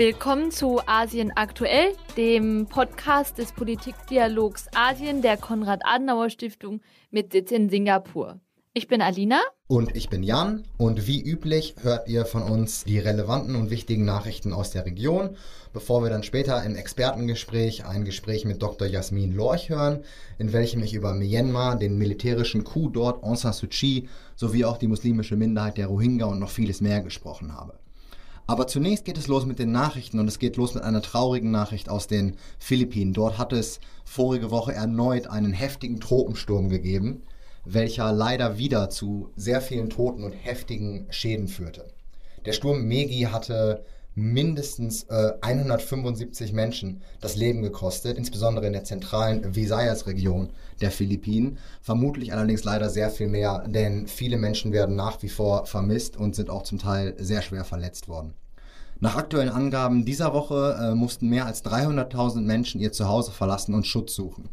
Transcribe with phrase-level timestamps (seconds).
[0.00, 6.80] Willkommen zu Asien aktuell, dem Podcast des Politikdialogs Asien der Konrad-Adenauer-Stiftung
[7.10, 8.40] mit Sitz in Singapur.
[8.72, 9.42] Ich bin Alina.
[9.68, 10.64] Und ich bin Jan.
[10.78, 15.36] Und wie üblich hört ihr von uns die relevanten und wichtigen Nachrichten aus der Region,
[15.74, 18.88] bevor wir dann später im Expertengespräch ein Gespräch mit Dr.
[18.88, 20.02] Jasmin Lorch hören,
[20.38, 24.78] in welchem ich über Myanmar, den militärischen Coup dort, Aung San Suu Kyi, sowie auch
[24.78, 27.78] die muslimische Minderheit der Rohingya und noch vieles mehr gesprochen habe.
[28.50, 31.52] Aber zunächst geht es los mit den Nachrichten und es geht los mit einer traurigen
[31.52, 33.12] Nachricht aus den Philippinen.
[33.12, 37.22] Dort hat es vorige Woche erneut einen heftigen Tropensturm gegeben,
[37.64, 41.86] welcher leider wieder zu sehr vielen Toten und heftigen Schäden führte.
[42.44, 49.54] Der Sturm Megi hatte mindestens äh, 175 Menschen das Leben gekostet, insbesondere in der zentralen
[49.54, 51.58] Visayas-Region der Philippinen.
[51.80, 56.34] Vermutlich allerdings leider sehr viel mehr, denn viele Menschen werden nach wie vor vermisst und
[56.34, 58.34] sind auch zum Teil sehr schwer verletzt worden.
[59.02, 63.86] Nach aktuellen Angaben dieser Woche äh, mussten mehr als 300.000 Menschen ihr Zuhause verlassen und
[63.86, 64.50] Schutz suchen.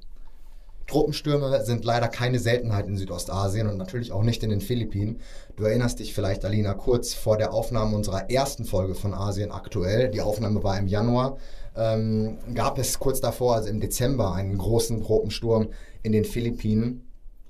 [0.88, 5.20] Tropenstürme sind leider keine Seltenheit in Südostasien und natürlich auch nicht in den Philippinen.
[5.58, 10.10] Du erinnerst dich vielleicht, Alina, kurz vor der Aufnahme unserer ersten Folge von Asien aktuell,
[10.10, 11.38] die Aufnahme war im Januar,
[11.76, 15.70] ähm, gab es kurz davor, also im Dezember, einen großen Tropensturm
[16.04, 17.04] in den Philippinen,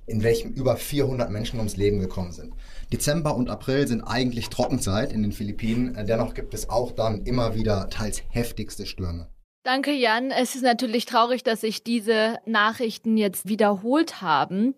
[0.07, 2.53] in welchem über 400 Menschen ums Leben gekommen sind.
[2.91, 7.53] Dezember und April sind eigentlich Trockenzeit in den Philippinen, dennoch gibt es auch dann immer
[7.53, 9.27] wieder teils heftigste Stürme.
[9.67, 10.31] Danke, Jan.
[10.31, 14.75] Es ist natürlich traurig, dass sich diese Nachrichten jetzt wiederholt haben.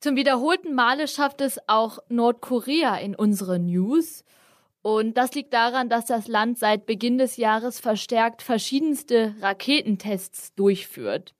[0.00, 4.24] Zum wiederholten Male schafft es auch Nordkorea in unsere News.
[4.80, 11.34] Und das liegt daran, dass das Land seit Beginn des Jahres verstärkt verschiedenste Raketentests durchführt.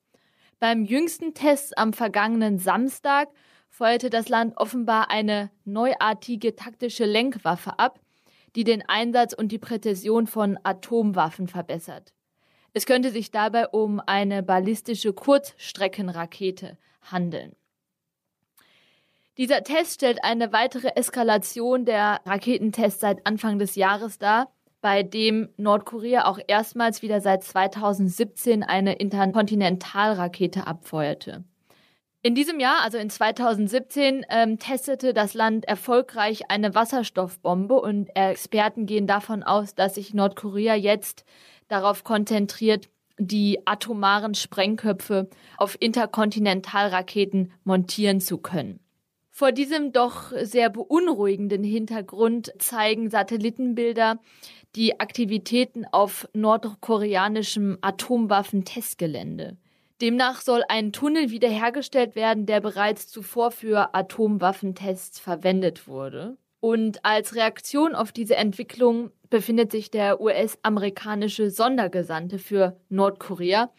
[0.59, 3.29] Beim jüngsten Test am vergangenen Samstag
[3.71, 7.99] feuerte das Land offenbar eine neuartige taktische Lenkwaffe ab,
[8.55, 12.13] die den Einsatz und die Präzision von Atomwaffen verbessert.
[12.73, 17.55] Es könnte sich dabei um eine ballistische Kurzstreckenrakete handeln.
[19.37, 24.51] Dieser Test stellt eine weitere Eskalation der Raketentests seit Anfang des Jahres dar,
[24.81, 31.43] bei dem Nordkorea auch erstmals wieder seit 2017 eine Interkontinentalrakete abfeuerte.
[32.21, 38.85] In diesem Jahr, also in 2017, ähm, testete das Land erfolgreich eine Wasserstoffbombe und Experten
[38.85, 41.25] gehen davon aus, dass sich Nordkorea jetzt
[41.73, 48.79] darauf konzentriert, die atomaren Sprengköpfe auf Interkontinentalraketen montieren zu können.
[49.29, 54.19] Vor diesem doch sehr beunruhigenden Hintergrund zeigen Satellitenbilder
[54.75, 59.57] die Aktivitäten auf nordkoreanischem Atomwaffentestgelände.
[60.01, 66.37] Demnach soll ein Tunnel wiederhergestellt werden, der bereits zuvor für Atomwaffentests verwendet wurde.
[66.59, 73.71] Und als Reaktion auf diese Entwicklung befindet sich der US-amerikanische Sondergesandte für Nordkorea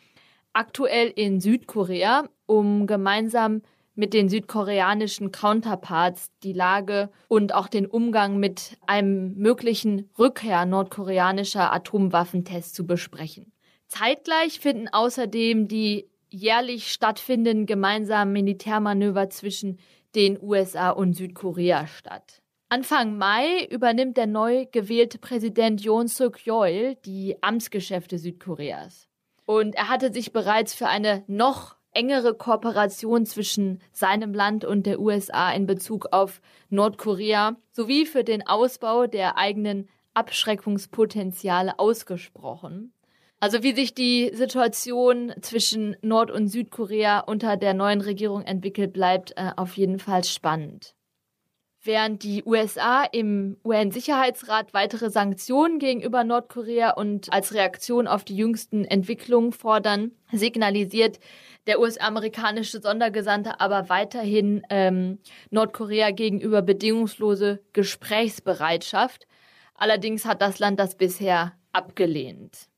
[0.53, 3.63] aktuell in Südkorea, um gemeinsam
[3.95, 11.73] mit den südkoreanischen Counterparts die Lage und auch den Umgang mit einem möglichen Rückkehr nordkoreanischer
[11.73, 13.53] Atomwaffentests zu besprechen.
[13.87, 19.79] Zeitgleich finden außerdem die jährlich stattfindenden gemeinsamen Militärmanöver zwischen
[20.17, 22.43] den USA und Südkorea statt.
[22.75, 29.09] Anfang Mai übernimmt der neu gewählte Präsident Yoon Suk Yeol die Amtsgeschäfte Südkoreas.
[29.47, 34.99] Und er hatte sich bereits für eine noch engere Kooperation zwischen seinem Land und der
[34.99, 42.93] USA in Bezug auf Nordkorea sowie für den Ausbau der eigenen Abschreckungspotenziale ausgesprochen.
[43.39, 49.33] Also wie sich die Situation zwischen Nord- und Südkorea unter der neuen Regierung entwickelt, bleibt
[49.37, 50.97] äh, auf jeden Fall spannend.
[51.87, 58.87] Während die USA im UN-Sicherheitsrat weitere Sanktionen gegenüber Nordkorea und als Reaktion auf die jüngsten
[58.87, 61.21] Entwicklungen fordern, signalisiert
[61.67, 65.19] der US-amerikanische Sondergesandte aber weiterhin ähm,
[65.51, 69.27] Nordkorea gegenüber bedingungslose Gesprächsbereitschaft.
[69.75, 72.69] Allerdings hat das Land das bisher abgelehnt.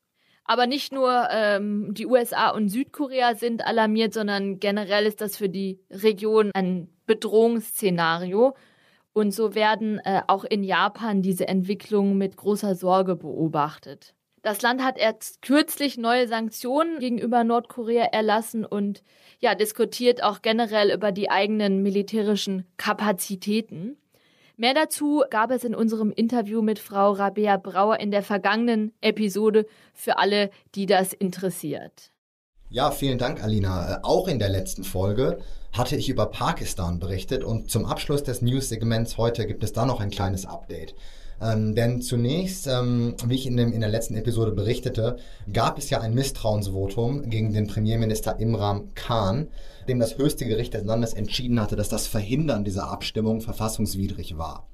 [0.43, 5.49] Aber nicht nur ähm, die USA und Südkorea sind alarmiert, sondern generell ist das für
[5.49, 8.57] die Region ein Bedrohungsszenario.
[9.17, 14.13] Und so werden äh, auch in Japan diese Entwicklungen mit großer Sorge beobachtet.
[14.43, 19.03] Das Land hat erst kürzlich neue Sanktionen gegenüber Nordkorea erlassen und
[19.41, 23.97] ja, diskutiert auch generell über die eigenen militärischen Kapazitäten.
[24.59, 29.65] Mehr dazu gab es in unserem Interview mit Frau Rabea Brauer in der vergangenen Episode
[29.95, 32.13] für alle, die das interessiert.
[32.69, 33.95] Ja, vielen Dank, Alina.
[33.95, 35.39] Äh, auch in der letzten Folge
[35.77, 40.01] hatte ich über Pakistan berichtet und zum Abschluss des News-Segments heute gibt es da noch
[40.01, 40.95] ein kleines Update.
[41.41, 45.19] Ähm, denn zunächst, ähm, wie ich in, dem, in der letzten Episode berichtete,
[45.53, 49.49] gab es ja ein Misstrauensvotum gegen den Premierminister Imran Khan,
[49.87, 54.67] dem das höchste Gericht des Landes entschieden hatte, dass das Verhindern dieser Abstimmung verfassungswidrig war.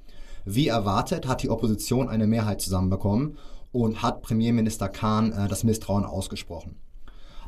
[0.45, 3.39] Wie erwartet hat die Opposition eine Mehrheit zusammenbekommen
[3.73, 6.77] und hat Premierminister Khan äh, das Misstrauen ausgesprochen.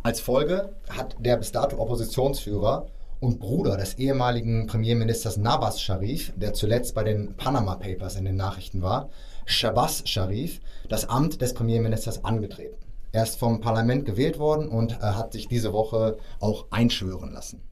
[0.03, 2.87] Als Folge hat der bis dato Oppositionsführer
[3.25, 8.37] und Bruder des ehemaligen Premierministers Nawaz Sharif, der zuletzt bei den Panama Papers in den
[8.37, 9.09] Nachrichten war,
[9.47, 10.61] Shabazz Sharif,
[10.91, 12.77] das Amt des Premierministers angetreten.
[13.13, 17.63] Er ist vom Parlament gewählt worden und äh, hat sich diese Woche auch einschwören lassen.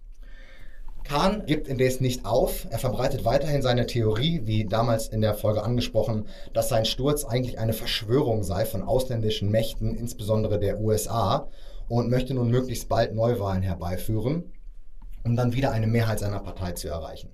[1.05, 2.67] Khan gibt indes nicht auf.
[2.71, 7.59] Er verbreitet weiterhin seine Theorie, wie damals in der Folge angesprochen, dass sein Sturz eigentlich
[7.59, 11.49] eine Verschwörung sei von ausländischen Mächten, insbesondere der USA,
[11.89, 14.53] und möchte nun möglichst bald Neuwahlen herbeiführen
[15.25, 17.31] um dann wieder eine Mehrheit seiner Partei zu erreichen.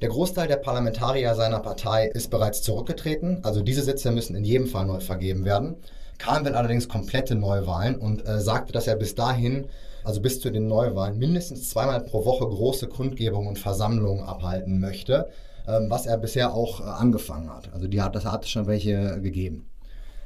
[0.00, 4.66] Der Großteil der Parlamentarier seiner Partei ist bereits zurückgetreten, also diese Sitze müssen in jedem
[4.66, 5.76] Fall neu vergeben werden.
[6.18, 9.66] Kahn will allerdings komplette Neuwahlen und äh, sagte, dass er bis dahin,
[10.04, 15.28] also bis zu den Neuwahlen, mindestens zweimal pro Woche große Kundgebungen und Versammlungen abhalten möchte,
[15.66, 17.72] äh, was er bisher auch äh, angefangen hat.
[17.72, 19.69] Also die hat, das hat schon welche gegeben.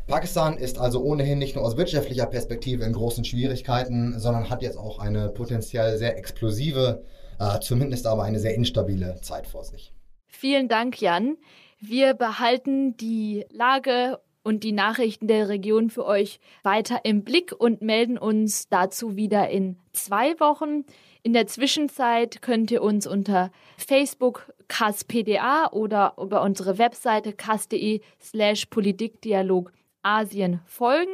[0.07, 4.77] Pakistan ist also ohnehin nicht nur aus wirtschaftlicher Perspektive in großen Schwierigkeiten, sondern hat jetzt
[4.77, 7.05] auch eine potenziell sehr explosive,
[7.41, 9.95] äh, zumindest aber eine sehr instabile Zeit vor sich.
[10.27, 11.39] Vielen Dank, Jan.
[11.81, 17.81] Wir behalten die Lage und die Nachrichten der Region für euch weiter im Blick und
[17.81, 20.85] melden uns dazu wieder in zwei Wochen.
[21.23, 28.67] In der Zwischenzeit könnt ihr uns unter Facebook KASPDA oder über unsere Webseite kas.de slash
[28.67, 29.73] Politikdialog
[30.05, 31.13] Asien folgen.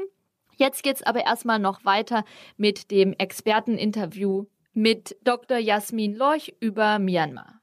[0.56, 2.24] Jetzt geht's aber erstmal noch weiter
[2.56, 4.44] mit dem Experteninterview
[4.74, 5.58] mit Dr.
[5.58, 7.60] Jasmin Lorch über Myanmar.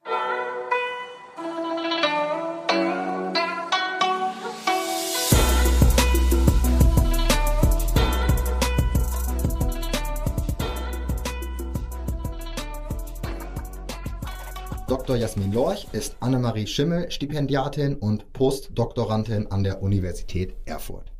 [14.88, 15.18] Dr.
[15.18, 21.16] Jasmin Lorch ist Annemarie Schimmel Stipendiatin und Postdoktorandin an der Universität Erfurt.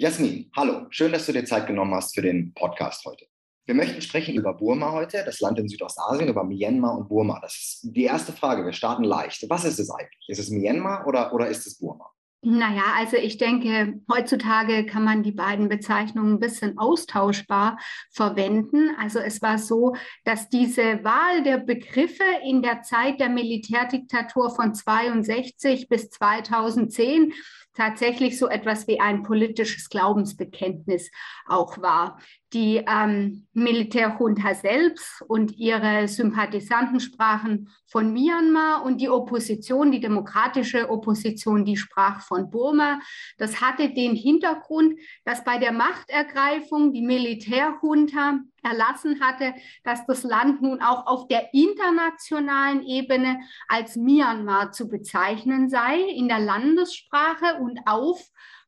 [0.00, 3.26] Jasmin, hallo, schön, dass du dir Zeit genommen hast für den Podcast heute.
[3.66, 7.38] Wir möchten sprechen über Burma heute, das Land in Südostasien, über Myanmar und Burma.
[7.42, 8.64] Das ist die erste Frage.
[8.64, 9.44] Wir starten leicht.
[9.50, 10.26] Was ist es eigentlich?
[10.26, 12.10] Ist es Myanmar oder, oder ist es Burma?
[12.42, 17.78] Naja, also ich denke, heutzutage kann man die beiden Bezeichnungen ein bisschen austauschbar
[18.10, 18.96] verwenden.
[18.98, 19.94] Also es war so,
[20.24, 27.34] dass diese Wahl der Begriffe in der Zeit der Militärdiktatur von 62 bis 2010
[27.74, 31.10] tatsächlich so etwas wie ein politisches Glaubensbekenntnis
[31.46, 32.20] auch war.
[32.52, 40.90] Die ähm, Militärjunta selbst und ihre Sympathisanten sprachen von Myanmar und die Opposition, die demokratische
[40.90, 43.00] Opposition, die sprach von Burma.
[43.38, 49.54] Das hatte den Hintergrund, dass bei der Machtergreifung die Militärjunta erlassen hatte,
[49.84, 56.28] dass das Land nun auch auf der internationalen Ebene als Myanmar zu bezeichnen sei, in
[56.28, 58.20] der Landessprache und auf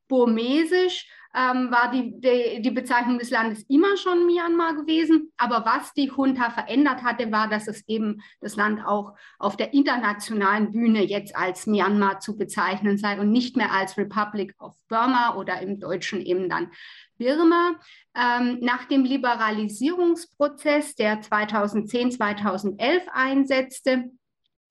[0.09, 5.33] Burmesisch ähm, war die, die, die, Bezeichnung des Landes immer schon Myanmar gewesen.
[5.39, 9.73] Aber was die Junta verändert hatte, war, dass es eben das Land auch auf der
[9.73, 15.37] internationalen Bühne jetzt als Myanmar zu bezeichnen sei und nicht mehr als Republic of Burma
[15.37, 16.71] oder im Deutschen eben dann
[17.17, 17.77] Birma.
[18.15, 24.11] Ähm, nach dem Liberalisierungsprozess, der 2010, 2011 einsetzte,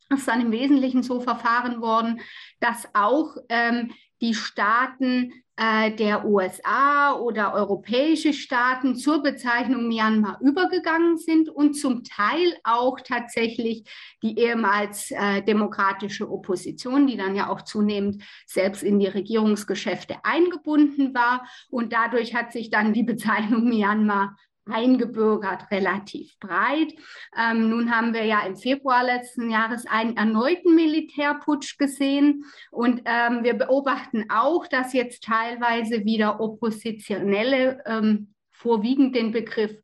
[0.09, 2.21] ist dann im Wesentlichen so verfahren worden,
[2.59, 11.17] dass auch ähm, die Staaten äh, der USA oder europäische Staaten zur Bezeichnung Myanmar übergegangen
[11.17, 13.83] sind und zum Teil auch tatsächlich
[14.23, 21.13] die ehemals äh, demokratische Opposition, die dann ja auch zunehmend selbst in die Regierungsgeschäfte eingebunden
[21.13, 21.45] war.
[21.69, 24.35] Und dadurch hat sich dann die Bezeichnung Myanmar
[24.69, 26.93] eingebürgert, relativ breit.
[27.37, 33.43] Ähm, nun haben wir ja im Februar letzten Jahres einen erneuten Militärputsch gesehen und ähm,
[33.43, 39.75] wir beobachten auch, dass jetzt teilweise wieder Oppositionelle ähm, vorwiegend den Begriff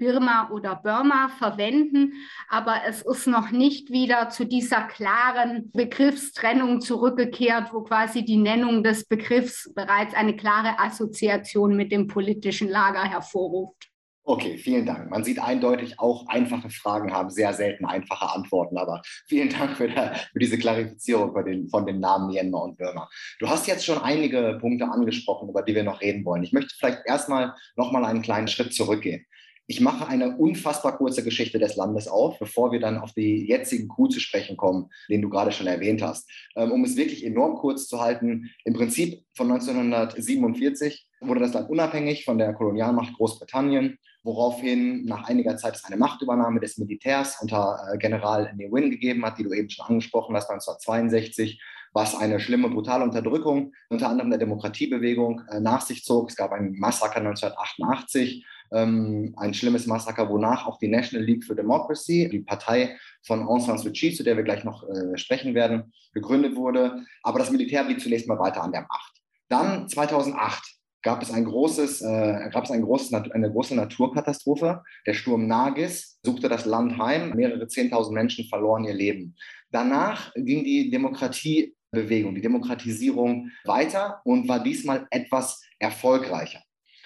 [0.00, 2.14] Birma oder Burma verwenden,
[2.48, 8.82] aber es ist noch nicht wieder zu dieser klaren Begriffstrennung zurückgekehrt, wo quasi die Nennung
[8.82, 13.89] des Begriffs bereits eine klare Assoziation mit dem politischen Lager hervorruft.
[14.30, 15.10] Okay, vielen Dank.
[15.10, 18.78] Man sieht eindeutig, auch einfache Fragen haben sehr selten einfache Antworten.
[18.78, 22.78] Aber vielen Dank für, der, für diese Klarifizierung von den, von den Namen Myanmar und
[22.78, 23.10] Burma.
[23.40, 26.44] Du hast jetzt schon einige Punkte angesprochen, über die wir noch reden wollen.
[26.44, 29.26] Ich möchte vielleicht erstmal noch mal einen kleinen Schritt zurückgehen.
[29.66, 33.88] Ich mache eine unfassbar kurze Geschichte des Landes auf, bevor wir dann auf die jetzigen
[33.88, 36.30] Coup zu sprechen kommen, den du gerade schon erwähnt hast.
[36.54, 41.68] Ähm, um es wirklich enorm kurz zu halten, im Prinzip von 1947 wurde das Land
[41.68, 47.78] unabhängig von der Kolonialmacht Großbritannien, woraufhin nach einiger Zeit es eine Machtübernahme des Militärs unter
[47.92, 51.62] äh, General Ne Win gegeben hat, die du eben schon angesprochen hast, 1962
[51.92, 56.30] was eine schlimme, brutale Unterdrückung unter anderem der Demokratiebewegung äh, nach sich zog.
[56.30, 61.56] Es gab ein Massaker 1988 ähm, ein schlimmes Massaker, wonach auch die National League for
[61.56, 65.54] Democracy, die Partei von Aung San Suu Kyi, zu der wir gleich noch äh, sprechen
[65.54, 67.04] werden, gegründet wurde.
[67.22, 69.20] Aber das Militär blieb zunächst mal weiter an der Macht.
[69.48, 74.82] Dann 2008 gab es ein großes, äh, gab es ein großes, eine große Naturkatastrophe.
[75.06, 77.34] Der Sturm Nagis suchte das Land heim.
[77.34, 79.34] Mehrere Zehntausend Menschen verloren ihr Leben.
[79.70, 86.60] Danach ging die Demokratiebewegung, die Demokratisierung weiter und war diesmal etwas erfolgreicher.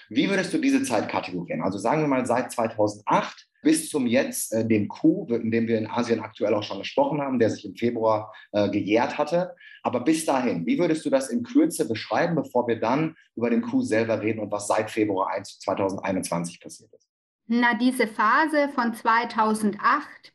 [0.09, 1.61] Wie würdest du diese Zeit kategorieren?
[1.61, 5.79] Also sagen wir mal seit 2008 bis zum jetzt, äh, dem Coup, in dem wir
[5.79, 9.55] in Asien aktuell auch schon gesprochen haben, der sich im Februar äh, gejährt hatte.
[9.81, 13.63] Aber bis dahin, wie würdest du das in Kürze beschreiben, bevor wir dann über den
[13.63, 17.07] Coup selber reden und was seit Februar 1, 2021 passiert ist?
[17.47, 19.79] Na, diese Phase von 2008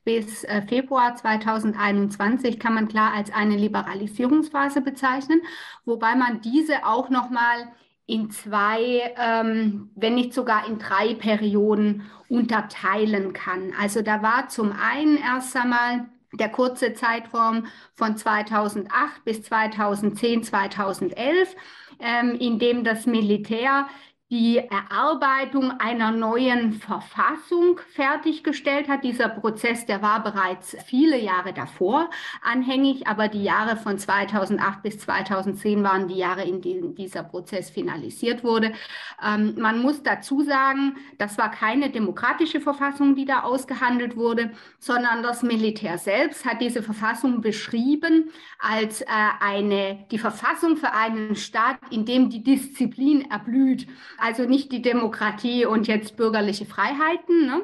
[0.05, 5.41] bis äh, Februar 2021 kann man klar als eine Liberalisierungsphase bezeichnen,
[5.85, 7.69] wobei man diese auch noch mal
[8.11, 13.73] in zwei, ähm, wenn nicht sogar in drei Perioden unterteilen kann.
[13.81, 21.55] Also da war zum einen erst einmal der kurze Zeitraum von 2008 bis 2010, 2011,
[22.01, 23.87] ähm, in dem das Militär
[24.31, 29.03] die Erarbeitung einer neuen Verfassung fertiggestellt hat.
[29.03, 32.09] Dieser Prozess, der war bereits viele Jahre davor
[32.41, 37.71] anhängig, aber die Jahre von 2008 bis 2010 waren die Jahre, in denen dieser Prozess
[37.71, 38.73] finalisiert wurde.
[39.21, 45.25] Ähm, man muss dazu sagen, das war keine demokratische Verfassung, die da ausgehandelt wurde, sondern
[45.25, 49.07] das Militär selbst hat diese Verfassung beschrieben als äh,
[49.41, 53.89] eine, die Verfassung für einen Staat, in dem die Disziplin erblüht
[54.21, 57.47] also nicht die Demokratie und jetzt bürgerliche Freiheiten.
[57.47, 57.63] Ne?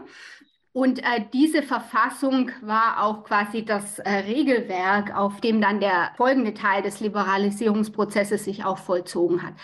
[0.73, 6.53] Und äh, diese Verfassung war auch quasi das äh, Regelwerk, auf dem dann der folgende
[6.53, 9.55] Teil des Liberalisierungsprozesses sich auch vollzogen hat.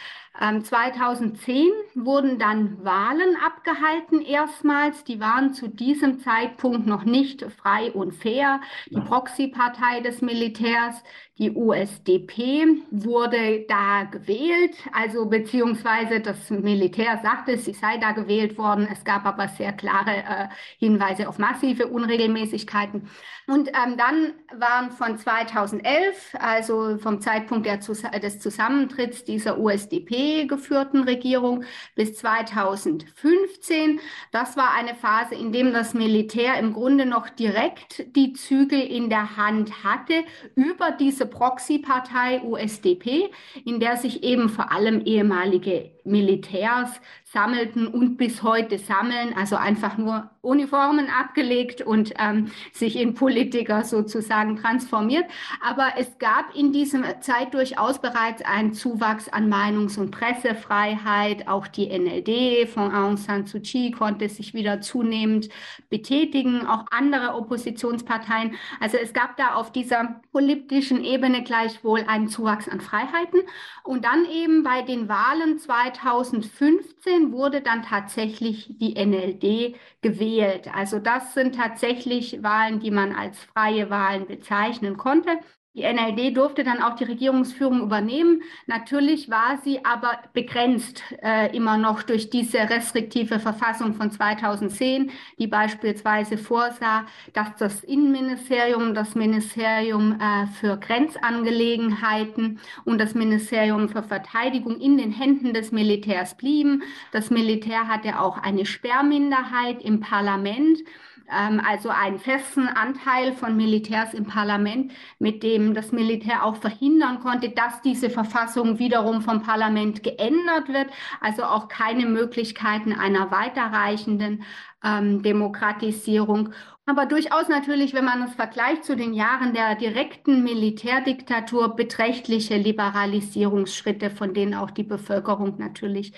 [0.40, 5.04] Ähm, 2010 wurden dann Wahlen abgehalten erstmals.
[5.04, 8.60] Die waren zu diesem Zeitpunkt noch nicht frei und fair.
[8.90, 11.02] Die Proxy-Partei des Militärs,
[11.38, 14.74] die USDP, wurde da gewählt.
[14.92, 18.88] Also beziehungsweise das Militär sagte, sie sei da gewählt worden.
[18.90, 20.48] Es gab aber sehr klare äh,
[20.78, 23.10] Hinweise auf massive Unregelmäßigkeiten.
[23.48, 31.04] Und ähm, dann waren von 2011, also vom Zeitpunkt der, des Zusammentritts dieser USDP geführten
[31.04, 31.64] Regierung
[31.94, 34.00] bis 2015,
[34.30, 39.10] das war eine Phase, in dem das Militär im Grunde noch direkt die Zügel in
[39.10, 40.24] der Hand hatte
[40.54, 43.30] über diese Proxy-Partei USDP,
[43.64, 47.00] in der sich eben vor allem ehemalige Militärs
[47.32, 53.84] sammelten und bis heute sammeln, also einfach nur Uniformen abgelegt und ähm, sich in Politiker
[53.84, 55.24] sozusagen transformiert.
[55.64, 61.48] Aber es gab in dieser Zeit durchaus bereits einen Zuwachs an Meinungs- und Pressefreiheit.
[61.48, 65.48] Auch die NLD von Aung San Suu Kyi konnte sich wieder zunehmend
[65.88, 68.56] betätigen, auch andere Oppositionsparteien.
[68.80, 73.40] Also es gab da auf dieser politischen Ebene gleichwohl einen Zuwachs an Freiheiten.
[73.84, 80.68] Und dann eben bei den Wahlen 2015 2019 wurde dann tatsächlich die NLD gewählt.
[80.74, 85.38] Also das sind tatsächlich Wahlen, die man als freie Wahlen bezeichnen konnte.
[85.74, 88.42] Die NLD durfte dann auch die Regierungsführung übernehmen.
[88.66, 95.46] Natürlich war sie aber begrenzt äh, immer noch durch diese restriktive Verfassung von 2010, die
[95.46, 104.78] beispielsweise vorsah, dass das Innenministerium, das Ministerium äh, für Grenzangelegenheiten und das Ministerium für Verteidigung
[104.78, 106.82] in den Händen des Militärs blieben.
[107.12, 110.80] Das Militär hatte auch eine Sperrminderheit im Parlament
[111.28, 117.50] also einen festen Anteil von Militärs im Parlament, mit dem das Militär auch verhindern konnte,
[117.50, 120.88] dass diese Verfassung wiederum vom Parlament geändert wird.
[121.20, 124.44] Also auch keine Möglichkeiten einer weiterreichenden
[124.84, 126.50] ähm, Demokratisierung.
[126.84, 134.10] Aber durchaus natürlich, wenn man es vergleicht zu den Jahren der direkten Militärdiktatur, beträchtliche Liberalisierungsschritte,
[134.10, 136.12] von denen auch die Bevölkerung natürlich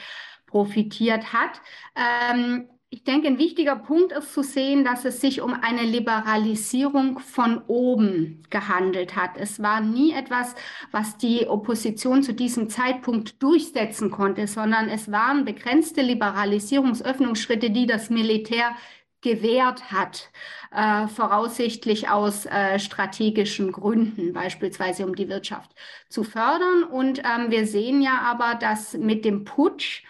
[0.46, 1.60] profitiert hat.
[1.94, 7.18] Ähm, Ich denke, ein wichtiger Punkt ist zu sehen, dass es sich um eine Liberalisierung
[7.18, 9.32] von oben gehandelt hat.
[9.36, 10.54] Es war nie etwas,
[10.92, 18.10] was die Opposition zu diesem Zeitpunkt durchsetzen konnte, sondern es waren begrenzte Liberalisierungsöffnungsschritte, die das
[18.10, 18.76] Militär
[19.22, 20.30] gewährt hat,
[20.70, 25.72] äh, voraussichtlich aus äh, strategischen Gründen, beispielsweise um die Wirtschaft
[26.08, 26.84] zu fördern.
[26.84, 30.04] Und ähm, wir sehen ja aber, dass mit dem Putsch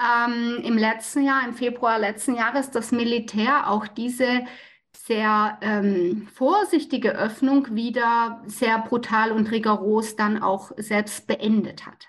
[0.00, 4.44] ähm, im letzten Jahr, im Februar letzten Jahres, das Militär auch diese
[4.92, 12.06] sehr ähm, vorsichtige Öffnung wieder sehr brutal und rigoros dann auch selbst beendet hat.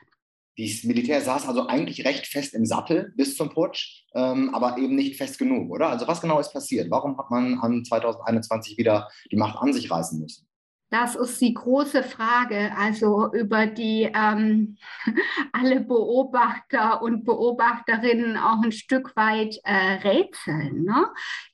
[0.58, 4.96] Das Militär saß also eigentlich recht fest im Sattel bis zum Putsch, ähm, aber eben
[4.96, 5.88] nicht fest genug, oder?
[5.89, 6.91] Also was genau ist passiert?
[6.91, 10.48] Warum hat man an 2021 wieder die Macht an sich reißen müssen?
[10.91, 14.77] Das ist die große Frage, also über die ähm,
[15.53, 20.86] alle Beobachter und Beobachterinnen auch ein Stück weit äh, rätseln.
[20.86, 21.08] Ne?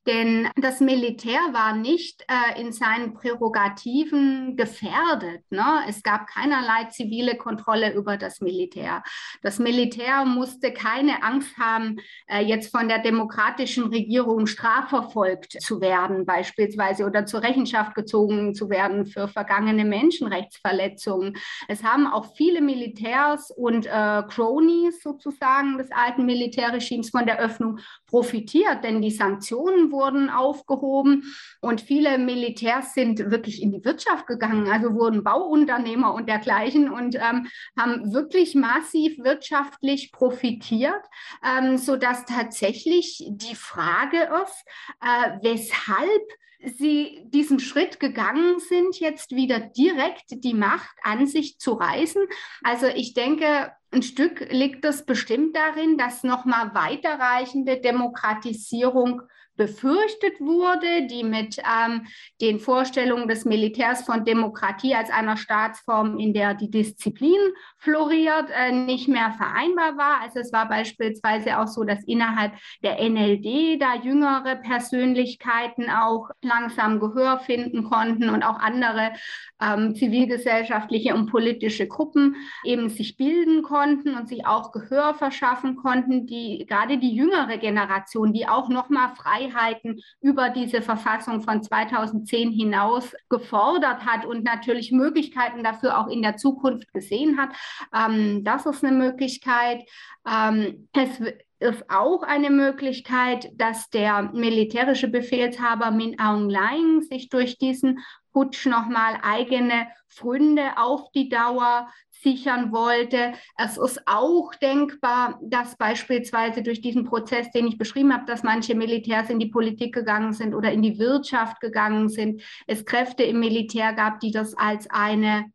[0.08, 5.44] Denn das Militär war nicht äh, in seinen Prärogativen gefährdet.
[5.50, 5.84] Ne?
[5.90, 9.04] Es gab keinerlei zivile Kontrolle über das Militär.
[9.42, 16.26] Das Militär musste keine Angst haben, äh, jetzt von der demokratischen Regierung strafverfolgt zu werden,
[16.26, 21.38] beispielsweise, oder zur Rechenschaft gezogen zu werden für vergangene Menschenrechtsverletzungen.
[21.68, 27.80] Es haben auch viele Militärs und äh, Cronies sozusagen des alten Militärregimes von der Öffnung
[28.08, 31.24] profitiert, denn die Sanktionen wurden aufgehoben
[31.62, 37.16] und viele Militärs sind wirklich in die Wirtschaft gegangen, also wurden Bauunternehmer und dergleichen und
[37.16, 41.04] ähm, haben wirklich massiv wirtschaftlich profitiert,
[41.44, 44.66] ähm, sodass tatsächlich die Frage ist,
[45.02, 46.24] äh, weshalb
[46.64, 52.24] sie diesen Schritt gegangen sind, jetzt wieder direkt die Macht an sich zu reißen.
[52.64, 59.22] Also ich denke, ein Stück liegt es bestimmt darin, dass nochmal weiterreichende Demokratisierung
[59.56, 62.06] befürchtet wurde, die mit ähm,
[62.42, 67.40] den Vorstellungen des Militärs von Demokratie als einer Staatsform, in der die Disziplin
[67.78, 70.22] floriert, äh, nicht mehr vereinbar war.
[70.22, 77.00] Also es war beispielsweise auch so, dass innerhalb der NLD da jüngere Persönlichkeiten auch langsam
[77.00, 79.14] Gehör finden konnten und auch andere
[79.62, 86.28] ähm, zivilgesellschaftliche und politische Gruppen eben sich bilden konnten und sich auch Gehör verschaffen konnten,
[86.28, 91.62] die gerade die jüngere Generation, die auch noch mal frei Freiheiten über diese Verfassung von
[91.64, 97.50] 2010 hinaus gefordert hat und natürlich Möglichkeiten dafür auch in der Zukunft gesehen hat.
[97.94, 99.84] Ähm, das ist eine Möglichkeit.
[100.28, 101.20] Ähm, es
[101.60, 108.00] ist auch eine Möglichkeit, dass der militärische Befehlshaber Min Aung Hlaing sich durch diesen
[108.36, 113.32] Putsch nochmal eigene Pfründe auf die Dauer sichern wollte.
[113.58, 118.76] Es ist auch denkbar, dass beispielsweise durch diesen Prozess, den ich beschrieben habe, dass manche
[118.76, 123.40] Militärs in die Politik gegangen sind oder in die Wirtschaft gegangen sind, es Kräfte im
[123.40, 125.46] Militär gab, die das als eine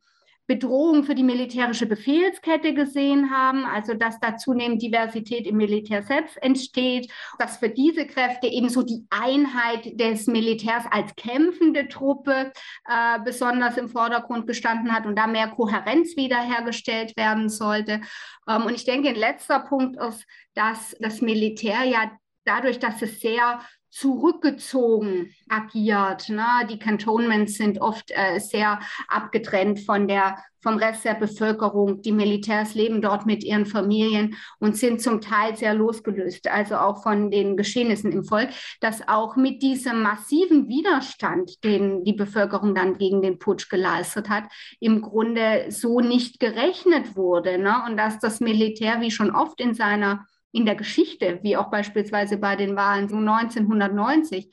[0.50, 6.42] Bedrohung für die militärische Befehlskette gesehen haben, also dass da zunehmend Diversität im Militär selbst
[6.42, 7.08] entsteht,
[7.38, 12.52] dass für diese Kräfte ebenso die Einheit des Militärs als kämpfende Truppe
[12.88, 18.00] äh, besonders im Vordergrund gestanden hat und da mehr Kohärenz wiederhergestellt werden sollte.
[18.48, 22.10] Ähm, und ich denke, ein letzter Punkt ist, dass das Militär ja
[22.44, 26.28] dadurch, dass es sehr zurückgezogen agiert.
[26.28, 26.46] Ne?
[26.70, 32.00] Die Cantonments sind oft äh, sehr abgetrennt von der, vom Rest der Bevölkerung.
[32.02, 37.02] Die Militärs leben dort mit ihren Familien und sind zum Teil sehr losgelöst, also auch
[37.02, 38.50] von den Geschehnissen im Volk,
[38.80, 44.44] dass auch mit diesem massiven Widerstand, den die Bevölkerung dann gegen den Putsch geleistet hat,
[44.78, 47.58] im Grunde so nicht gerechnet wurde.
[47.58, 47.74] Ne?
[47.88, 52.38] Und dass das Militär, wie schon oft in seiner in der Geschichte, wie auch beispielsweise
[52.38, 54.50] bei den Wahlen 1990,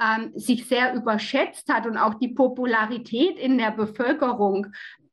[0.00, 4.68] ähm, sich sehr überschätzt hat und auch die Popularität in der Bevölkerung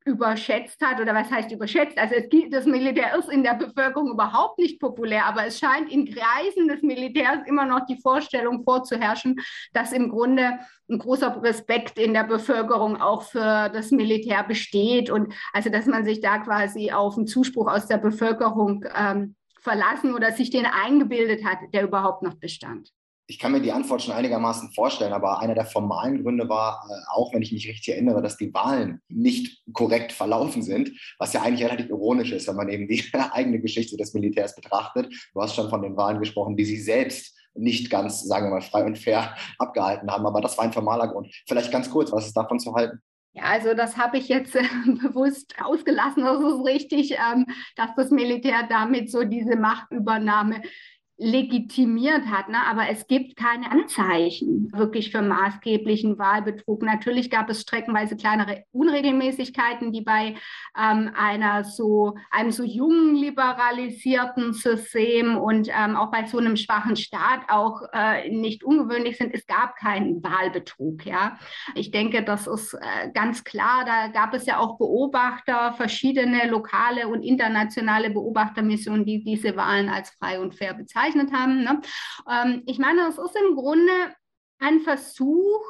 [0.05, 1.97] überschätzt hat oder was heißt überschätzt?
[1.97, 5.91] Also es gibt, das Militär ist in der Bevölkerung überhaupt nicht populär, aber es scheint
[5.91, 9.37] in Kreisen des Militärs immer noch die Vorstellung vorzuherrschen,
[9.73, 15.33] dass im Grunde ein großer Respekt in der Bevölkerung auch für das Militär besteht und
[15.53, 20.31] also dass man sich da quasi auf einen Zuspruch aus der Bevölkerung ähm, verlassen oder
[20.31, 22.91] sich den eingebildet hat, der überhaupt noch bestand?
[23.27, 26.93] Ich kann mir die Antwort schon einigermaßen vorstellen, aber einer der formalen Gründe war, äh,
[27.11, 31.41] auch wenn ich mich richtig erinnere, dass die Wahlen nicht korrekt verlaufen sind, was ja
[31.41, 35.11] eigentlich relativ ironisch ist, wenn man eben die eigene Geschichte des Militärs betrachtet.
[35.33, 38.61] Du hast schon von den Wahlen gesprochen, die sie selbst nicht ganz, sagen wir mal,
[38.61, 40.27] frei und fair abgehalten haben.
[40.27, 41.33] Aber das war ein formaler Grund.
[41.47, 43.01] Vielleicht ganz kurz, was ist davon zu halten?
[43.35, 46.23] Ja, also das habe ich jetzt äh, bewusst ausgelassen.
[46.23, 47.45] Das ist richtig, ähm,
[47.75, 50.61] dass das Militär damit so diese Machtübernahme
[51.17, 52.49] legitimiert hat.
[52.49, 52.57] Ne?
[52.67, 56.83] Aber es gibt keine Anzeichen wirklich für maßgeblichen Wahlbetrug.
[56.83, 60.35] Natürlich gab es streckenweise kleinere Unregelmäßigkeiten, die bei
[60.77, 66.97] ähm, einer so, einem so jungen liberalisierten System und ähm, auch bei so einem schwachen
[66.97, 69.33] Staat auch äh, nicht ungewöhnlich sind.
[69.33, 71.05] Es gab keinen Wahlbetrug.
[71.05, 71.37] Ja?
[71.75, 73.85] Ich denke, das ist äh, ganz klar.
[73.85, 80.09] Da gab es ja auch Beobachter, verschiedene lokale und internationale Beobachtermissionen, die diese Wahlen als
[80.09, 81.63] frei und fair bezeichnen bezeichnet haben.
[81.63, 81.81] Ne?
[82.29, 83.91] Ähm, ich meine, es ist im Grunde
[84.59, 85.63] ein Versuch,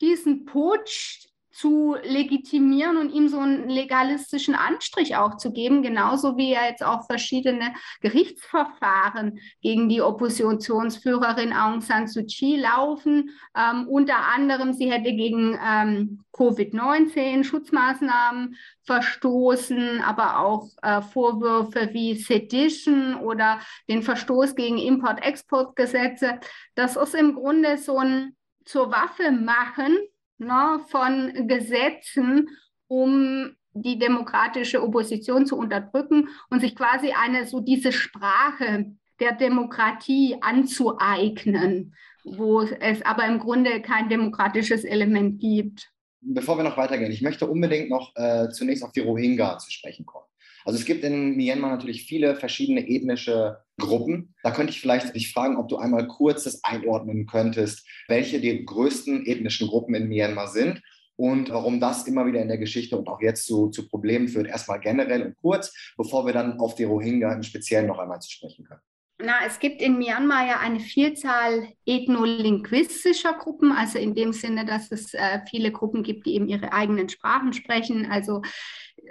[0.00, 6.52] diesen Putsch zu legitimieren und ihm so einen legalistischen Anstrich auch zu geben, genauso wie
[6.52, 13.30] ja jetzt auch verschiedene Gerichtsverfahren gegen die Oppositionsführerin Aung San Suu Kyi laufen.
[13.56, 22.16] Ähm, unter anderem, sie hätte gegen ähm, Covid-19 Schutzmaßnahmen verstoßen, aber auch äh, Vorwürfe wie
[22.16, 26.40] Sedition oder den Verstoß gegen Import-Export-Gesetze.
[26.74, 29.96] Das ist im Grunde so ein zur Waffe machen
[30.38, 32.48] ne, von Gesetzen,
[32.86, 40.36] um die demokratische Opposition zu unterdrücken und sich quasi eine so diese Sprache der Demokratie
[40.40, 41.94] anzueignen,
[42.24, 45.90] wo es aber im Grunde kein demokratisches Element gibt.
[46.20, 50.06] Bevor wir noch weitergehen, ich möchte unbedingt noch äh, zunächst auf die Rohingya zu sprechen
[50.06, 50.26] kommen.
[50.64, 54.34] Also es gibt in Myanmar natürlich viele verschiedene ethnische Gruppen.
[54.42, 58.64] Da könnte ich vielleicht dich fragen, ob du einmal kurz das einordnen könntest, welche die
[58.64, 60.82] größten ethnischen Gruppen in Myanmar sind
[61.16, 64.46] und warum das immer wieder in der Geschichte und auch jetzt zu, zu Problemen führt.
[64.46, 68.30] Erstmal generell und kurz, bevor wir dann auf die Rohingya im Speziellen noch einmal zu
[68.30, 68.80] sprechen können.
[69.18, 74.90] Na, es gibt in Myanmar ja eine Vielzahl ethnolinguistischer Gruppen, also in dem Sinne, dass
[74.90, 78.10] es äh, viele Gruppen gibt, die eben ihre eigenen Sprachen sprechen.
[78.10, 78.42] Also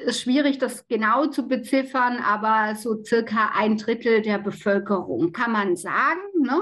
[0.06, 5.76] ist schwierig, das genau zu beziffern, aber so circa ein Drittel der Bevölkerung kann man
[5.76, 6.20] sagen.
[6.42, 6.62] Ne?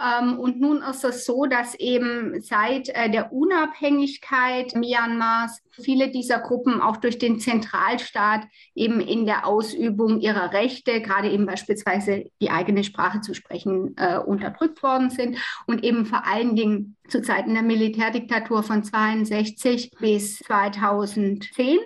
[0.00, 6.40] Ähm, und nun ist es so, dass eben seit äh, der Unabhängigkeit Myanmars viele dieser
[6.40, 8.42] Gruppen auch durch den Zentralstaat
[8.74, 14.18] eben in der Ausübung ihrer Rechte, gerade eben beispielsweise die eigene Sprache zu sprechen, äh,
[14.18, 20.38] unterdrückt worden sind und eben vor allen Dingen zu Zeiten der Militärdiktatur von 62 bis
[20.38, 21.78] 2010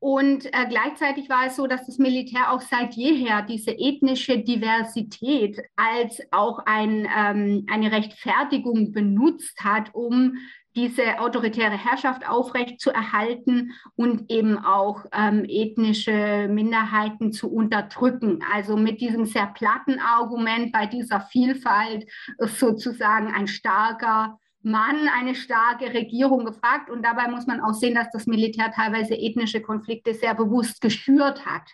[0.00, 5.60] und äh, gleichzeitig war es so, dass das Militär auch seit jeher diese ethnische Diversität
[5.76, 10.38] als auch ein, ähm, eine Rechtfertigung benutzt hat, um
[10.74, 18.38] diese autoritäre Herrschaft aufrechtzuerhalten und eben auch ähm, ethnische Minderheiten zu unterdrücken.
[18.54, 22.06] Also mit diesem sehr platten Argument bei dieser Vielfalt
[22.38, 26.90] ist sozusagen ein starker Mann eine starke Regierung gefragt.
[26.90, 31.46] Und dabei muss man auch sehen, dass das Militär teilweise ethnische Konflikte sehr bewusst geschürt
[31.46, 31.70] hat,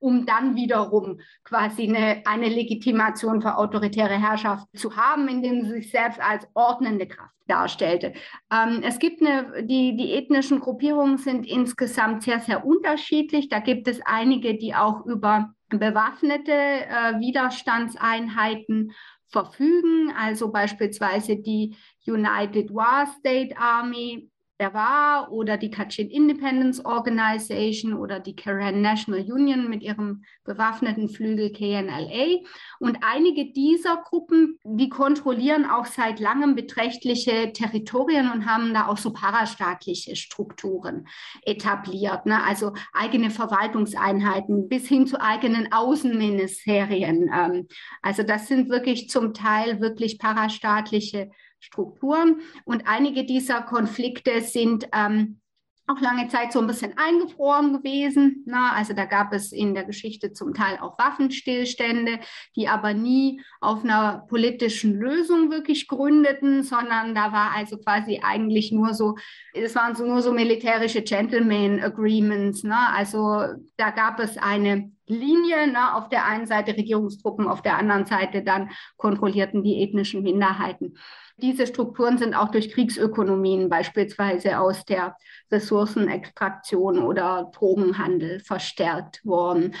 [0.00, 5.90] um dann wiederum quasi eine, eine Legitimation für autoritäre Herrschaft zu haben, indem sie sich
[5.90, 8.12] selbst als ordnende Kraft darstellte.
[8.52, 13.48] Ähm, es gibt eine, die, die ethnischen Gruppierungen sind insgesamt sehr, sehr unterschiedlich.
[13.48, 18.92] Da gibt es einige, die auch über bewaffnete äh, Widerstandseinheiten
[19.28, 27.94] verfügen, also beispielsweise die United War State Army der war oder die Kachin Independence Organization
[27.94, 32.38] oder die Karen National Union mit ihrem bewaffneten Flügel KNLA.
[32.80, 38.98] Und einige dieser Gruppen, die kontrollieren auch seit langem beträchtliche Territorien und haben da auch
[38.98, 41.06] so parastaatliche Strukturen
[41.42, 42.24] etabliert.
[42.24, 42.42] Ne?
[42.42, 47.30] Also eigene Verwaltungseinheiten bis hin zu eigenen Außenministerien.
[47.32, 47.68] Ähm,
[48.00, 52.40] also das sind wirklich zum Teil wirklich parastaatliche Strukturen.
[52.64, 55.40] Und einige dieser Konflikte sind ähm,
[55.88, 58.42] auch lange Zeit so ein bisschen eingefroren gewesen.
[58.46, 62.18] Na, also da gab es in der Geschichte zum Teil auch Waffenstillstände,
[62.56, 68.72] die aber nie auf einer politischen Lösung wirklich gründeten, sondern da war also quasi eigentlich
[68.72, 69.16] nur so,
[69.54, 72.64] es waren so nur so militärische Gentleman Agreements.
[72.64, 73.44] Na, also
[73.76, 78.42] da gab es eine Linie, na, auf der einen Seite Regierungstruppen, auf der anderen Seite
[78.42, 80.96] dann kontrollierten die ethnischen Minderheiten.
[81.38, 85.16] Diese Strukturen sind auch durch Kriegsökonomien, beispielsweise aus der
[85.52, 89.74] Ressourcenextraktion oder Drogenhandel, verstärkt worden.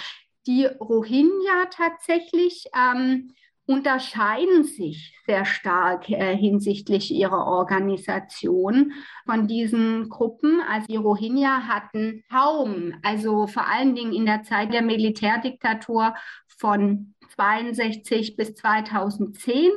[0.46, 3.32] Die Rohingya tatsächlich ähm,
[3.66, 8.92] unterscheiden sich sehr stark äh, hinsichtlich ihrer Organisation
[9.26, 10.60] von diesen Gruppen.
[10.68, 16.14] Also die Rohingya hatten kaum, also vor allen Dingen in der Zeit der Militärdiktatur
[16.46, 19.72] von 62 bis 2010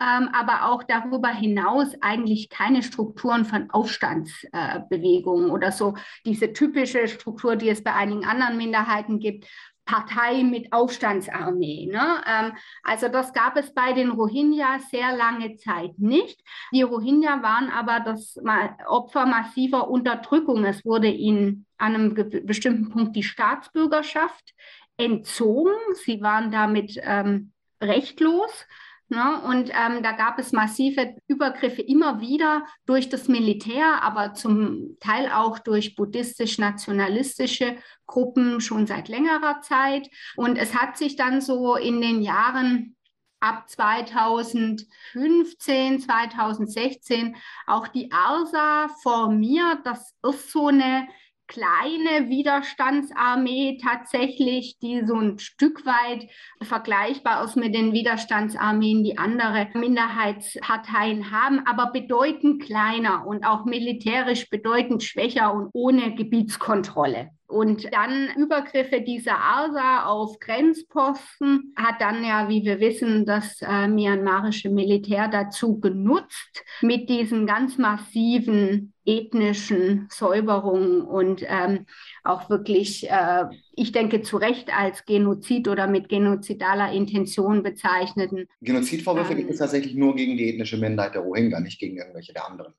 [0.00, 7.08] ähm, aber auch darüber hinaus eigentlich keine Strukturen von Aufstandsbewegungen äh, oder so diese typische
[7.08, 9.46] Struktur, die es bei einigen anderen Minderheiten gibt,
[9.84, 11.86] Partei mit Aufstandsarmee.
[11.86, 12.22] Ne?
[12.26, 16.40] Ähm, also das gab es bei den Rohingya sehr lange Zeit nicht.
[16.72, 18.38] Die Rohingya waren aber das
[18.86, 20.64] Opfer massiver Unterdrückung.
[20.64, 22.14] Es wurde ihnen an einem
[22.46, 24.54] bestimmten Punkt die Staatsbürgerschaft
[24.96, 25.74] entzogen.
[26.04, 28.66] Sie waren damit ähm, rechtlos.
[29.12, 29.40] Ne?
[29.42, 35.30] Und ähm, da gab es massive Übergriffe immer wieder durch das Militär, aber zum Teil
[35.30, 40.08] auch durch buddhistisch-nationalistische Gruppen schon seit längerer Zeit.
[40.34, 42.96] Und es hat sich dann so in den Jahren
[43.38, 49.80] ab 2015, 2016 auch die ARSA formiert.
[49.84, 51.06] Das ist so eine
[51.46, 56.28] kleine Widerstandsarmee tatsächlich, die so ein Stück weit
[56.62, 64.48] vergleichbar ist mit den Widerstandsarmeen, die andere Minderheitsparteien haben, aber bedeutend kleiner und auch militärisch
[64.48, 67.30] bedeutend schwächer und ohne Gebietskontrolle.
[67.52, 73.88] Und dann Übergriffe dieser ARSA auf Grenzposten hat dann ja, wie wir wissen, das äh,
[73.88, 81.86] myanmarische Militär dazu genutzt, mit diesen ganz massiven ethnischen Säuberungen und ähm,
[82.24, 88.46] auch wirklich, äh, ich denke, zu Recht als Genozid oder mit genozidaler Intention bezeichneten.
[88.62, 92.32] Genozidvorwürfe ähm, gibt es tatsächlich nur gegen die ethnische Minderheit der Rohingya, nicht gegen irgendwelche
[92.32, 92.72] der anderen.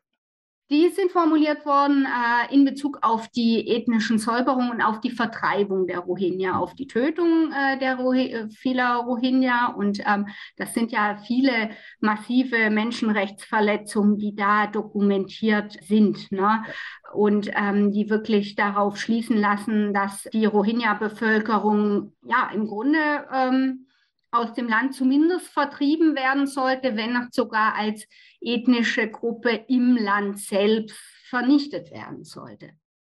[0.71, 5.87] Die sind formuliert worden äh, in Bezug auf die ethnischen Säuberungen und auf die Vertreibung
[5.87, 9.67] der Rohingya, auf die Tötung äh, der Rohi äh, vieler Rohingya.
[9.67, 16.31] Und ähm, das sind ja viele massive Menschenrechtsverletzungen, die da dokumentiert sind.
[16.31, 16.63] Ne?
[17.13, 23.85] Und ähm, die wirklich darauf schließen lassen, dass die Rohingya-Bevölkerung ja im Grunde ähm,
[24.33, 28.05] aus dem Land zumindest vertrieben werden sollte, wenn nicht sogar als
[28.41, 30.95] ethnische Gruppe im Land selbst
[31.29, 32.71] vernichtet werden sollte.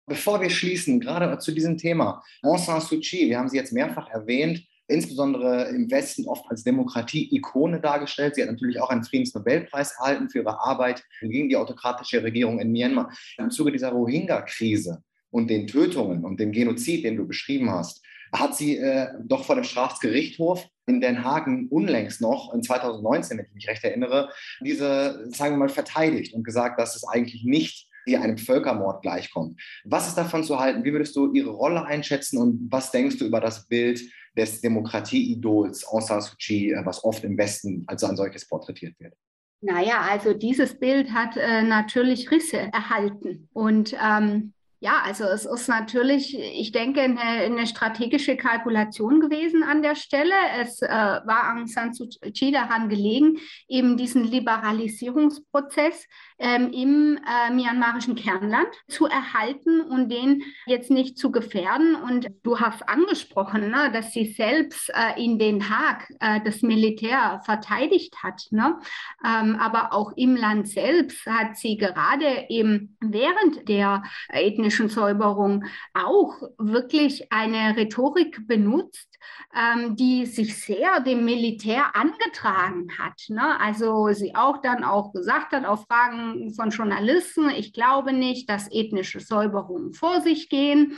[0.06, 3.72] Bevor wir schließen, gerade zu diesem Thema, Aung San Suu Kyi, wir haben sie jetzt
[3.72, 8.36] mehrfach erwähnt, insbesondere im Westen oft als Demokratie-Ikone dargestellt.
[8.36, 12.72] Sie hat natürlich auch einen Friedensnobelpreis erhalten für ihre Arbeit gegen die autokratische Regierung in
[12.72, 13.14] Myanmar.
[13.38, 18.56] Im Zuge dieser Rohingya-Krise und den Tötungen und dem Genozid, den du beschrieben hast, hat
[18.56, 23.54] sie äh, doch vor dem Strafgerichtshof in Den Haag unlängst noch, in 2019, wenn ich
[23.54, 24.30] mich recht erinnere,
[24.62, 29.62] diese, sagen wir mal, verteidigt und gesagt, dass es eigentlich nicht hier einem Völkermord gleichkommt.
[29.86, 30.84] Was ist davon zu halten?
[30.84, 34.02] Wie würdest du ihre Rolle einschätzen und was denkst du über das Bild
[34.36, 39.00] des Demokratie-Idols Aung San Suu Kyi, äh, was oft im Westen als ein solches porträtiert
[39.00, 39.14] wird?
[39.62, 43.48] Naja, also dieses Bild hat äh, natürlich Risse erhalten.
[43.54, 49.82] Und ähm, ja, also es ist natürlich, ich denke, eine, eine strategische Kalkulation gewesen an
[49.82, 50.34] der Stelle.
[50.60, 53.38] Es äh, war Aung San Suu Kyi daran gelegen,
[53.70, 56.06] eben diesen Liberalisierungsprozess
[56.38, 61.96] ähm, im äh, myanmarischen Kernland zu erhalten und den jetzt nicht zu gefährden.
[61.96, 67.42] Und du hast angesprochen, ne, dass sie selbst äh, in Den Haag äh, das Militär
[67.46, 68.48] verteidigt hat.
[68.52, 68.78] Ne?
[69.26, 76.42] Ähm, aber auch im Land selbst hat sie gerade eben während der ethnischen Säuberung auch
[76.58, 79.18] wirklich eine Rhetorik benutzt,
[79.56, 83.22] ähm, die sich sehr dem Militär angetragen hat.
[83.30, 83.60] Ne?
[83.60, 88.72] Also sie auch dann auch gesagt hat auf Fragen von Journalisten, ich glaube nicht, dass
[88.72, 90.98] ethnische Säuberungen vor sich gehen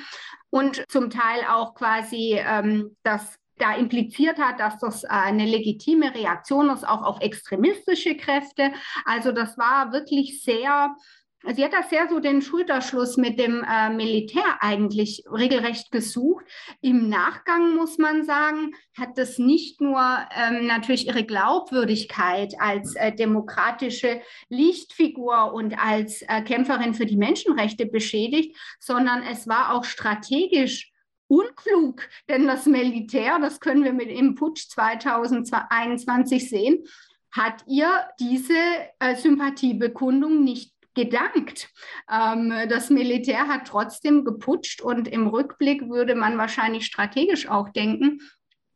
[0.49, 6.69] und zum Teil auch quasi ähm, das da impliziert hat, dass das eine legitime Reaktion
[6.69, 8.71] ist, auch auf extremistische Kräfte.
[9.05, 10.95] Also das war wirklich sehr
[11.53, 16.45] Sie hat da sehr so den Schulterschluss mit dem äh, Militär eigentlich regelrecht gesucht.
[16.81, 20.01] Im Nachgang muss man sagen, hat das nicht nur
[20.36, 27.86] ähm, natürlich ihre Glaubwürdigkeit als äh, demokratische Lichtfigur und als äh, Kämpferin für die Menschenrechte
[27.86, 30.91] beschädigt, sondern es war auch strategisch
[31.27, 36.86] unklug, denn das Militär, das können wir mit dem Putsch 2021 sehen,
[37.31, 38.53] hat ihr diese
[38.99, 41.69] äh, Sympathiebekundung nicht gedankt.
[42.12, 48.19] Ähm, das Militär hat trotzdem geputscht und im Rückblick würde man wahrscheinlich strategisch auch denken,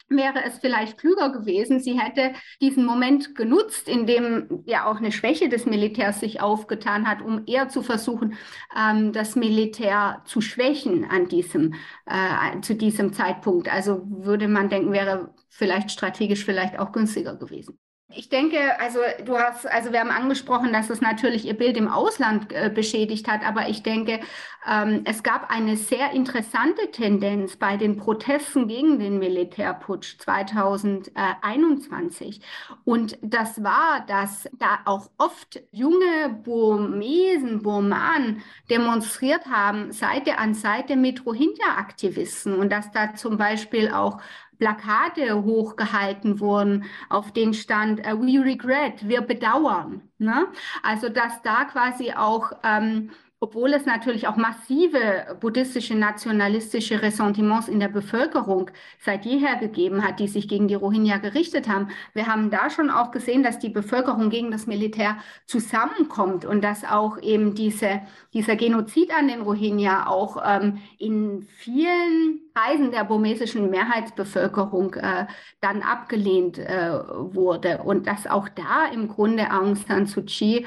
[0.09, 5.11] wäre es vielleicht klüger gewesen, sie hätte diesen Moment genutzt, in dem ja auch eine
[5.11, 8.35] Schwäche des Militärs sich aufgetan hat, um eher zu versuchen,
[8.75, 13.71] ähm, das Militär zu schwächen an diesem, äh, zu diesem Zeitpunkt.
[13.71, 17.79] Also würde man denken, wäre vielleicht strategisch vielleicht auch günstiger gewesen.
[18.11, 21.87] Ich denke, also du hast, also wir haben angesprochen, dass es natürlich ihr Bild im
[21.87, 24.19] Ausland äh, beschädigt hat, aber ich denke,
[24.67, 32.41] ähm, es gab eine sehr interessante Tendenz bei den Protesten gegen den Militärputsch 2021.
[32.83, 38.41] Und das war, dass da auch oft junge Burmesen, Burmanen
[38.71, 44.19] demonstriert haben, Seite an Seite mit Rohingya-Aktivisten und dass da zum Beispiel auch
[44.59, 50.01] Plakate hochgehalten wurden, auf denen stand uh, We regret, wir bedauern.
[50.17, 50.47] Ne?
[50.83, 53.09] Also dass da quasi auch ähm,
[53.41, 60.19] obwohl es natürlich auch massive buddhistische nationalistische Ressentiments in der Bevölkerung seit jeher gegeben hat,
[60.19, 61.87] die sich gegen die Rohingya gerichtet haben.
[62.13, 66.83] Wir haben da schon auch gesehen, dass die Bevölkerung gegen das Militär zusammenkommt und dass
[66.83, 68.01] auch eben diese,
[68.33, 75.27] dieser Genozid an den Rohingya auch ähm, in vielen Kreisen der burmesischen Mehrheitsbevölkerung äh,
[75.61, 80.65] dann abgelehnt äh, wurde und dass auch da im Grunde Aung San Suu Kyi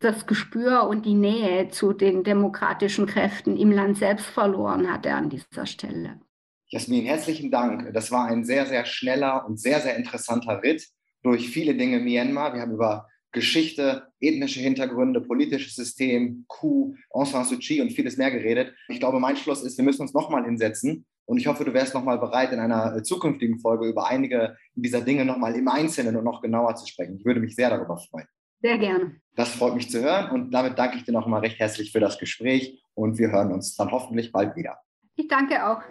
[0.00, 5.30] das Gespür und die Nähe zu den demokratischen Kräften im Land selbst verloren hatte an
[5.30, 6.20] dieser Stelle.
[6.68, 7.92] Jasmin, herzlichen Dank.
[7.92, 10.86] Das war ein sehr, sehr schneller und sehr, sehr interessanter Ritt
[11.22, 12.54] durch viele Dinge Myanmar.
[12.54, 18.16] Wir haben über Geschichte, ethnische Hintergründe, politisches System, Coup, Aung San Suu Kyi und vieles
[18.16, 18.74] mehr geredet.
[18.88, 21.94] Ich glaube, mein Schluss ist, wir müssen uns nochmal hinsetzen und ich hoffe, du wärst
[21.94, 26.42] nochmal bereit, in einer zukünftigen Folge über einige dieser Dinge nochmal im Einzelnen und noch
[26.42, 27.16] genauer zu sprechen.
[27.18, 28.26] Ich würde mich sehr darüber freuen.
[28.62, 29.20] Sehr gerne.
[29.36, 32.18] Das freut mich zu hören und damit danke ich dir nochmal recht herzlich für das
[32.18, 34.78] Gespräch und wir hören uns dann hoffentlich bald wieder.
[35.16, 35.82] Ich danke auch.